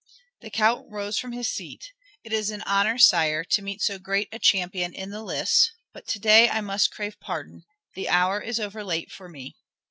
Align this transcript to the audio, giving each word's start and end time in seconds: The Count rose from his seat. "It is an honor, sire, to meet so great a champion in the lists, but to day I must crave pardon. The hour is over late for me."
The 0.39 0.49
Count 0.49 0.87
rose 0.89 1.19
from 1.19 1.31
his 1.31 1.47
seat. 1.47 1.93
"It 2.23 2.33
is 2.33 2.49
an 2.49 2.63
honor, 2.63 2.97
sire, 2.97 3.43
to 3.43 3.61
meet 3.61 3.83
so 3.83 3.99
great 3.99 4.29
a 4.31 4.39
champion 4.39 4.95
in 4.95 5.11
the 5.11 5.21
lists, 5.21 5.73
but 5.93 6.07
to 6.07 6.17
day 6.17 6.49
I 6.49 6.59
must 6.59 6.89
crave 6.89 7.19
pardon. 7.19 7.65
The 7.93 8.09
hour 8.09 8.41
is 8.41 8.59
over 8.59 8.83
late 8.83 9.11
for 9.11 9.29
me." 9.29 9.55